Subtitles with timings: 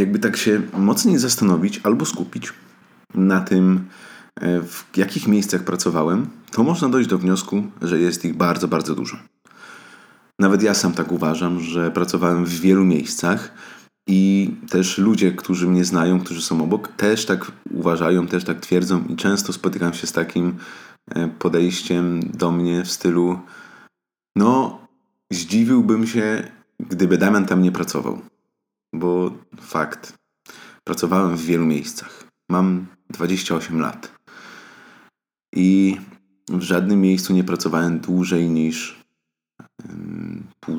[0.00, 2.52] jakby tak się mocniej zastanowić albo skupić
[3.14, 3.88] na tym,
[4.40, 8.94] e, w jakich miejscach pracowałem, to można dojść do wniosku, że jest ich bardzo, bardzo
[8.94, 9.16] dużo.
[10.38, 13.52] Nawet ja sam tak uważam, że pracowałem w wielu miejscach
[14.06, 19.04] i też ludzie, którzy mnie znają, którzy są obok, też tak uważają, też tak twierdzą
[19.08, 20.56] i często spotykam się z takim
[21.14, 23.38] e, podejściem do mnie w stylu
[24.36, 24.80] no,
[25.32, 26.48] zdziwiłbym się,
[26.80, 28.20] gdyby Damian tam nie pracował.
[28.94, 29.30] Bo
[29.60, 30.18] fakt,
[30.84, 32.24] pracowałem w wielu miejscach.
[32.48, 34.20] Mam 28 lat.
[35.54, 35.96] I
[36.48, 39.04] w żadnym miejscu nie pracowałem dłużej niż
[40.60, 40.78] pół,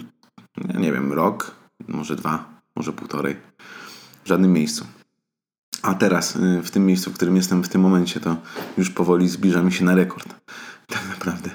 [0.80, 1.56] nie wiem, rok,
[1.88, 3.36] może dwa, może półtorej.
[4.24, 4.86] W żadnym miejscu.
[5.82, 8.38] A teraz, y, w tym miejscu, w którym jestem w tym momencie, to
[8.78, 10.36] już powoli zbliżamy się na rekord.
[10.88, 11.50] Tak naprawdę.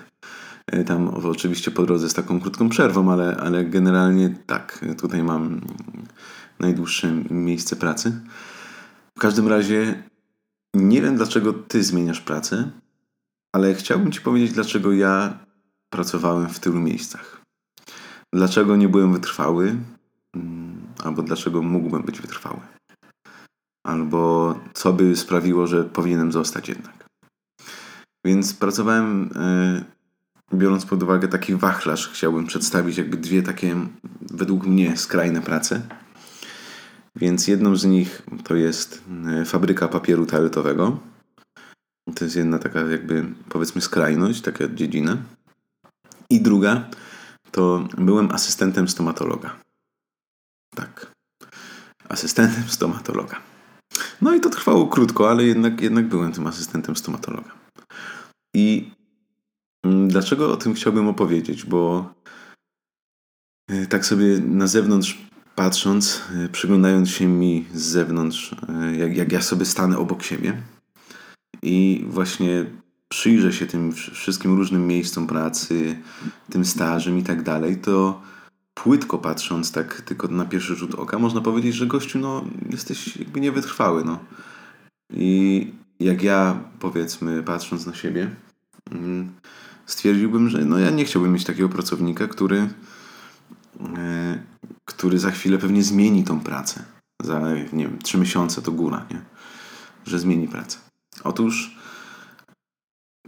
[0.75, 5.61] Y, tam oczywiście po drodze z taką krótką przerwą, ale, ale generalnie tak, tutaj mam
[6.61, 8.21] najdłuższe miejsce pracy.
[9.19, 10.03] W każdym razie
[10.75, 12.71] nie wiem, dlaczego ty zmieniasz pracę,
[13.55, 15.39] ale chciałbym ci powiedzieć, dlaczego ja
[15.91, 17.43] pracowałem w tylu miejscach.
[18.33, 19.77] Dlaczego nie byłem wytrwały,
[20.35, 22.61] mm, albo dlaczego mógłbym być wytrwały.
[23.87, 27.07] Albo co by sprawiło, że powinienem zostać jednak.
[28.25, 29.85] Więc pracowałem, e,
[30.55, 33.77] biorąc pod uwagę taki wachlarz, chciałbym przedstawić jakby dwie takie,
[34.21, 35.83] według mnie, skrajne prace.
[37.17, 40.99] Więc jedną z nich to jest e, fabryka papieru toaletowego.
[42.15, 45.17] To jest jedna taka jakby powiedzmy skrajność, taka dziedzina.
[46.31, 46.91] I druga
[47.51, 49.57] to byłem asystentem stomatologa.
[50.75, 51.13] Tak.
[52.09, 53.41] Asystentem stomatologa.
[54.23, 57.51] No i to trwało krótko, ale jednak, jednak byłem tym asystentem stomatologa.
[58.55, 58.91] I
[59.85, 61.65] mm, dlaczego o tym chciałbym opowiedzieć?
[61.65, 62.13] Bo
[63.69, 65.27] e, tak sobie na zewnątrz
[65.57, 70.63] patrząc, e, przyglądając się mi z zewnątrz, e, jak, jak ja sobie stanę obok siebie
[71.63, 72.67] i właśnie
[73.09, 75.97] przyjrzę się tym wszystkim różnym miejscom pracy,
[76.51, 78.23] tym stażem i tak dalej, to
[78.75, 83.41] płytko patrząc tak tylko na pierwszy rzut oka, można powiedzieć, że gościu, no jesteś jakby
[83.41, 84.19] niewytrwały, no.
[85.11, 88.31] I jak ja, powiedzmy, patrząc na siebie,
[88.91, 89.33] mm,
[89.87, 92.69] stwierdziłbym, że no ja nie chciałbym mieć takiego pracownika, który
[93.97, 94.39] e,
[94.87, 96.85] który za chwilę pewnie zmieni tą pracę.
[97.23, 97.41] Za,
[97.73, 99.23] nie wiem, trzy miesiące to góra, nie?
[100.07, 100.79] Że zmieni pracę.
[101.25, 101.77] Otóż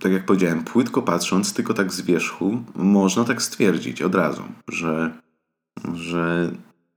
[0.00, 5.18] tak jak powiedziałem, płytko patrząc, tylko tak z wierzchu, można tak stwierdzić od razu, że,
[5.94, 6.52] że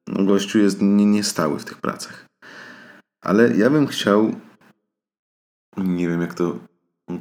[0.07, 2.25] no gościu jest nie, niestały w tych pracach.
[3.22, 4.35] Ale ja bym chciał,
[5.78, 6.59] nie wiem jak to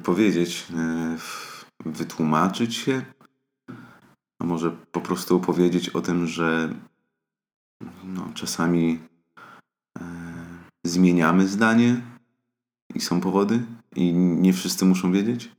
[0.03, 1.17] powiedzieć, e,
[1.85, 3.03] wytłumaczyć się,
[4.39, 6.75] a może po prostu opowiedzieć o tym, że
[8.05, 8.99] no, czasami
[9.99, 10.03] e,
[10.85, 12.01] zmieniamy zdanie
[12.95, 13.63] i są powody
[13.97, 15.51] i nie wszyscy muszą wiedzieć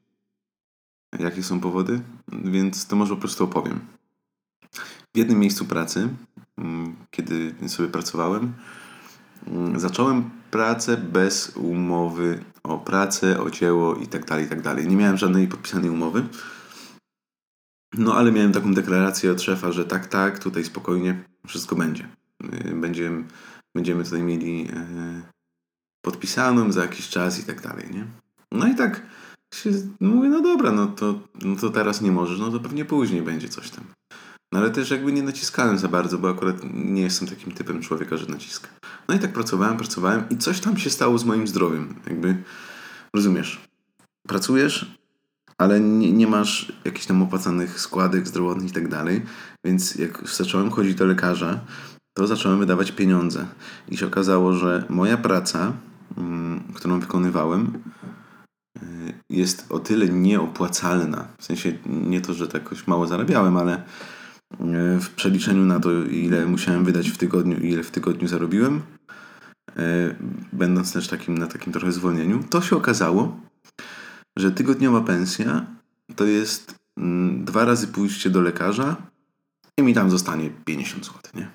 [1.19, 3.79] jakie są powody, więc to może po prostu opowiem.
[5.13, 6.09] W jednym miejscu pracy,
[6.57, 8.53] mm, kiedy sobie pracowałem,
[9.47, 14.87] mm, zacząłem pracę bez umowy o pracę, o dzieło i tak dalej, i tak.
[14.87, 16.23] Nie miałem żadnej podpisanej umowy.
[17.97, 22.07] No ale miałem taką deklarację od szefa, że tak, tak, tutaj spokojnie, wszystko będzie.
[22.43, 23.23] Y, będziemy,
[23.75, 25.21] będziemy tutaj mieli e,
[26.01, 28.05] podpisaną za jakiś czas i tak dalej, nie?
[28.51, 29.01] No i tak
[29.53, 29.69] się,
[29.99, 33.49] mówię, no dobra, no to, no to teraz nie możesz, no to pewnie później będzie
[33.49, 33.83] coś tam.
[34.51, 38.17] No ale też jakby nie naciskałem za bardzo, bo akurat nie jestem takim typem człowieka,
[38.17, 38.67] że naciska.
[39.07, 41.95] No i tak pracowałem, pracowałem i coś tam się stało z moim zdrowiem.
[42.07, 42.43] Jakby,
[43.15, 43.61] rozumiesz,
[44.27, 45.00] pracujesz,
[45.61, 49.21] ale nie, nie masz jakichś tam opłacanych składek zdrowotnych i tak dalej,
[49.65, 51.59] więc jak zacząłem chodzić do lekarza,
[52.17, 53.45] to zacząłem wydawać pieniądze.
[53.89, 55.73] I się okazało, że moja praca,
[56.17, 57.73] mm, którą wykonywałem,
[59.29, 61.27] jest o tyle nieopłacalna.
[61.37, 63.83] W sensie nie to, że tak jakoś mało zarabiałem, ale e,
[64.99, 68.81] w przeliczeniu na to, ile musiałem wydać w tygodniu i ile w tygodniu zarobiłem,
[69.77, 70.15] e,
[70.53, 73.37] będąc też takim, na takim trochę zwolnieniu, to się okazało,
[74.37, 75.65] że tygodniowa pensja
[76.15, 78.95] to jest mm, dwa razy pójście do lekarza
[79.77, 81.51] i mi tam zostanie 50 zł, nie?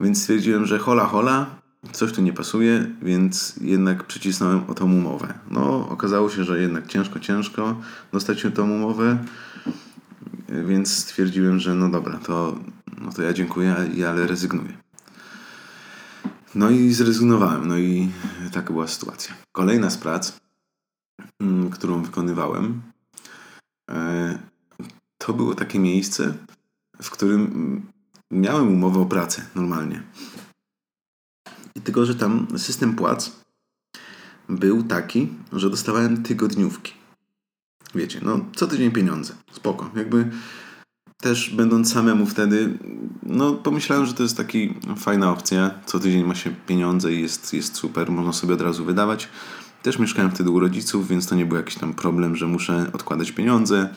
[0.00, 1.46] Więc stwierdziłem, że hola hola,
[1.92, 5.34] coś tu nie pasuje, więc jednak przycisnąłem o tą umowę.
[5.50, 7.80] No, okazało się, że jednak ciężko, ciężko
[8.12, 9.18] dostać się tą umowę,
[10.48, 12.58] więc stwierdziłem, że no dobra, to,
[13.00, 13.74] no to ja dziękuję,
[14.08, 14.72] ale rezygnuję.
[16.54, 18.08] No i zrezygnowałem, no i
[18.52, 19.34] taka była sytuacja.
[19.52, 20.32] Kolejna z prac,
[21.72, 22.82] którą wykonywałem,
[23.90, 24.38] e,
[25.18, 26.34] to było takie miejsce,
[27.02, 27.82] w którym
[28.30, 30.02] miałem umowę o pracę normalnie
[31.74, 33.32] I tylko, że tam system płac
[34.48, 36.92] był taki, że dostawałem tygodniówki.
[37.94, 39.34] Wiecie, no co tydzień pieniądze.
[39.52, 39.90] Spoko.
[39.96, 40.30] Jakby
[41.16, 42.78] też będąc samemu wtedy,
[43.22, 45.70] no pomyślałem, że to jest taki fajna opcja.
[45.86, 49.28] Co tydzień ma się pieniądze i jest, jest super, można sobie od razu wydawać.
[49.86, 53.32] Też mieszkałem wtedy u rodziców, więc to nie był jakiś tam problem, że muszę odkładać
[53.32, 53.94] pieniądze,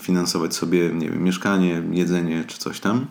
[0.00, 3.06] finansować sobie, nie wiem, mieszkanie, jedzenie czy coś tam.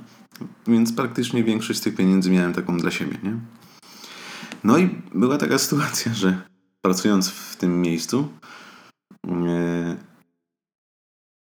[0.68, 3.36] Więc praktycznie większość z tych pieniędzy miałem taką dla siebie, nie?
[4.64, 6.42] No i była taka sytuacja, że
[6.82, 8.30] pracując w tym miejscu,
[9.28, 9.98] e,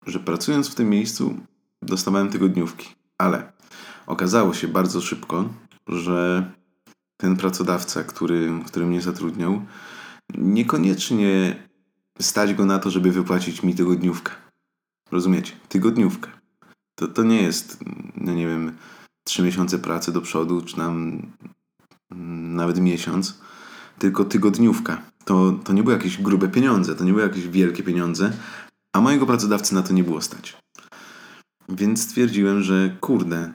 [0.07, 1.37] że pracując w tym miejscu
[1.83, 3.53] dostawałem tygodniówki, ale
[4.07, 5.49] okazało się bardzo szybko,
[5.89, 6.51] że
[7.17, 9.63] ten pracodawca, który, który mnie zatrudniał,
[10.43, 11.57] niekoniecznie
[12.21, 14.33] stać go na to, żeby wypłacić mi tygodniówkę.
[15.11, 15.53] Rozumiecie?
[15.69, 16.31] Tygodniówkę.
[16.95, 17.79] To, to nie jest,
[18.17, 18.73] no nie wiem,
[19.25, 21.23] trzy miesiące pracy do przodu, czy tam
[22.55, 23.39] nawet miesiąc,
[23.99, 25.03] tylko tygodniówka.
[25.25, 28.33] To, to nie były jakieś grube pieniądze, to nie były jakieś wielkie pieniądze,
[28.93, 30.57] a mojego pracodawcy na to nie było stać.
[31.69, 33.53] Więc stwierdziłem, że kurde,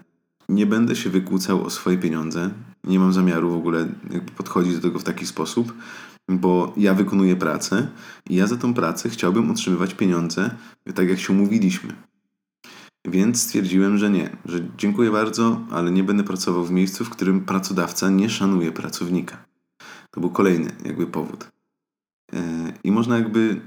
[0.49, 2.49] nie będę się wykłócał o swoje pieniądze.
[2.87, 3.87] Nie mam zamiaru w ogóle
[4.37, 5.73] podchodzić do tego w taki sposób,
[6.29, 7.87] bo ja wykonuję pracę
[8.29, 10.51] i ja za tą pracę chciałbym otrzymywać pieniądze,
[10.95, 11.93] tak jak się umówiliśmy.
[13.07, 17.45] Więc stwierdziłem, że nie, że dziękuję bardzo, ale nie będę pracował w miejscu, w którym
[17.45, 19.45] pracodawca nie szanuje pracownika.
[20.11, 21.47] To był kolejny jakby powód.
[22.33, 23.61] E, I można jakby,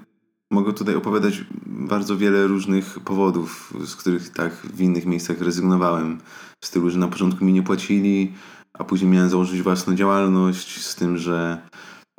[0.50, 6.20] mogę tutaj opowiadać bardzo wiele różnych powodów, z których tak w innych miejscach rezygnowałem.
[6.60, 8.32] W stylu, że na początku mi nie płacili,
[8.72, 11.62] a później miałem założyć własną działalność, z tym, że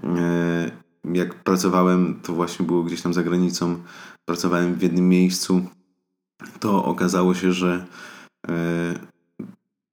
[0.03, 0.71] e,
[1.13, 3.83] jak pracowałem, to właśnie było gdzieś tam za granicą,
[4.25, 5.65] pracowałem w jednym miejscu,
[6.59, 7.85] to okazało się, że
[8.47, 8.53] e,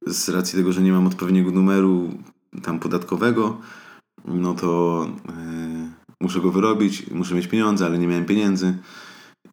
[0.06, 2.10] z racji tego, że nie mam odpowiedniego numeru
[2.62, 3.60] tam podatkowego,
[4.24, 8.78] no to e, muszę go wyrobić, muszę mieć pieniądze, ale nie miałem pieniędzy.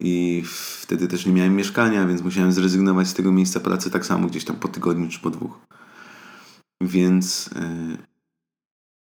[0.00, 4.26] I wtedy też nie miałem mieszkania, więc musiałem zrezygnować z tego miejsca pracy tak samo
[4.26, 5.66] gdzieś tam po tygodniu czy po dwóch.
[6.80, 7.50] Więc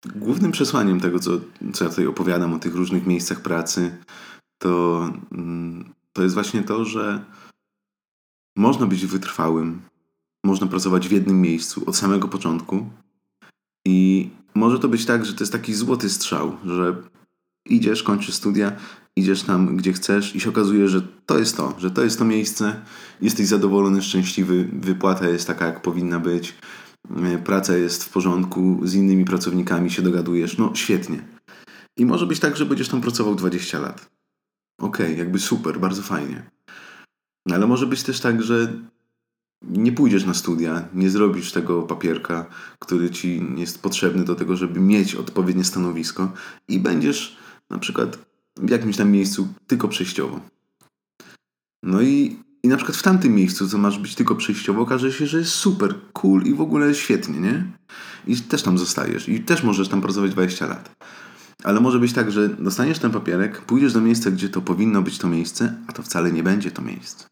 [0.05, 1.31] yy, głównym przesłaniem tego, co,
[1.73, 3.97] co ja tutaj opowiadam o tych różnych miejscach pracy,
[4.57, 7.25] to, yy, to jest właśnie to, że
[8.55, 9.81] można być wytrwałym,
[10.43, 12.89] można pracować w jednym miejscu od samego początku.
[13.87, 16.95] I może to być tak, że to jest taki złoty strzał, że
[17.65, 18.71] idziesz, kończysz studia,
[19.15, 22.25] idziesz tam, gdzie chcesz i się okazuje, że to jest to, że to jest to
[22.25, 22.81] miejsce,
[23.21, 26.55] jesteś zadowolony, szczęśliwy, wypłata jest taka, jak powinna być,
[27.43, 31.23] praca jest w porządku, z innymi pracownikami się dogadujesz, no świetnie.
[31.97, 34.09] I może być tak, że będziesz tam pracował 20 lat.
[34.79, 36.51] Okej, okay, jakby super, bardzo fajnie.
[37.45, 38.73] No ale może być też tak, że
[39.61, 42.45] nie pójdziesz na studia, nie zrobisz tego papierka,
[42.79, 46.31] który ci jest potrzebny do tego, żeby mieć odpowiednie stanowisko
[46.67, 47.37] i będziesz
[47.69, 48.19] na przykład
[48.57, 50.39] w jakimś tam miejscu tylko przejściowo.
[51.83, 55.27] No i, i na przykład w tamtym miejscu, co masz być tylko przejściowo, okaże się,
[55.27, 57.71] że jest super, cool i w ogóle świetnie, nie?
[58.27, 60.91] I też tam zostajesz i też możesz tam pracować 20 lat.
[61.63, 65.17] Ale może być tak, że dostaniesz ten papierek, pójdziesz do miejsca, gdzie to powinno być
[65.17, 67.31] to miejsce, a to wcale nie będzie to miejsce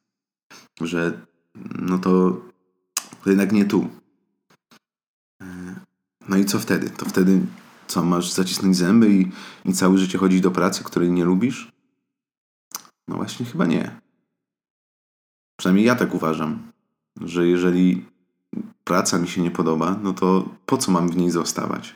[0.81, 1.28] że
[1.80, 2.42] no to,
[3.24, 3.90] to jednak nie tu.
[6.30, 6.90] No i co wtedy?
[6.90, 7.42] To wtedy
[7.88, 9.31] co, masz zacisnąć zęby i,
[9.66, 11.71] i całe życie chodzić do pracy, której nie lubisz?
[13.07, 14.02] No właśnie chyba nie.
[15.59, 16.59] Przynajmniej ja tak uważam,
[17.21, 18.06] że jeżeli
[18.83, 21.95] praca mi się nie podoba, no to po co mam w niej zostawać?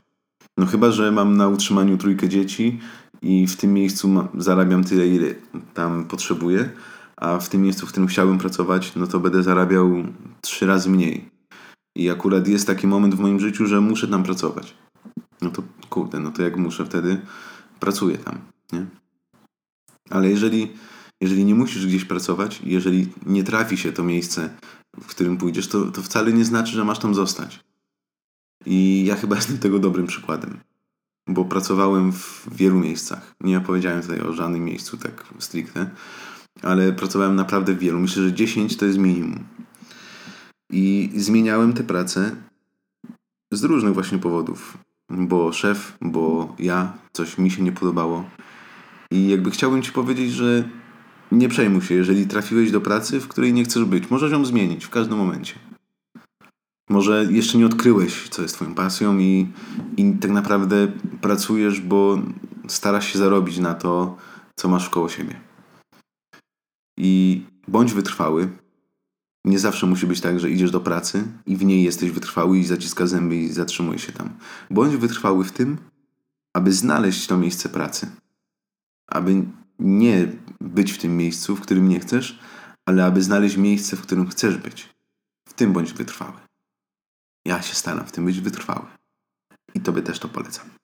[0.58, 2.79] No chyba, że mam na utrzymaniu trójkę dzieci
[3.22, 5.36] i w tym miejscu zarabiam tyle, ile
[5.74, 6.70] tam potrzebuję,
[7.17, 10.03] a w tym miejscu, w którym chciałbym pracować, no to będę zarabiał
[10.41, 11.29] trzy razy mniej.
[11.96, 14.75] I akurat jest taki moment w moim życiu, że muszę tam pracować.
[15.41, 17.22] No to kurde, no to jak muszę wtedy,
[17.79, 18.38] pracuję tam,
[18.74, 18.86] nie?
[20.10, 20.72] Ale jeżeli,
[21.24, 24.50] jeżeli nie musisz gdzieś pracować, jeżeli nie trafi się to miejsce,
[25.01, 27.60] w którym pójdziesz, to, to wcale nie znaczy, że masz tam zostać.
[28.65, 30.60] I ja chyba jestem tego dobrym przykładem.
[31.27, 33.36] Bo pracowałem w wielu miejscach.
[33.42, 35.89] Nie opowiedziałem tutaj o żadnym miejscu tak stricte,
[36.62, 38.00] ale pracowałem naprawdę w wielu.
[38.00, 39.44] Myślę, że 10 to jest minimum.
[40.70, 42.36] I zmieniałem tę pracę
[43.51, 44.77] z różnych właśnie powodów.
[45.10, 48.25] Bo szef, bo ja, coś mi się nie podobało.
[49.12, 50.70] I jakby chciałbym Ci powiedzieć, że
[51.34, 54.10] nie przejmuj się, jeżeli trafiłeś do pracy, w której nie chcesz być.
[54.10, 55.54] Możesz ją zmienić w każdym momencie.
[56.90, 59.48] Może jeszcze nie odkryłeś, co jest Twoją pasją, i,
[59.98, 60.88] i tak naprawdę
[61.22, 62.20] pracujesz, bo
[62.68, 64.18] starasz się zarobić na to,
[64.56, 65.40] co masz koło siebie.
[66.98, 68.50] I bądź wytrwały,
[69.46, 72.66] Nie zawsze musi być tak, że idziesz do pracy i w niej jesteś wytrwały i
[72.66, 74.30] zaciska zęby i zatrzymuje się tam.
[74.70, 75.78] Bądź wytrwały w tym,
[76.54, 78.08] aby znaleźć to miejsce pracy.
[79.08, 79.44] Aby
[79.80, 82.39] nie być w tym miejscu, w którym nie chcesz,
[82.86, 84.89] ale aby znaleźć miejsce, w którym chcesz być.
[85.50, 86.39] W tym bądź wytrwały.
[87.46, 88.86] Ja się staram w tym być wytrwały.
[89.74, 90.83] I Tobie też to polecam.